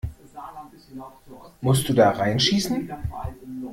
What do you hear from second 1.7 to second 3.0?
du da rein schießen?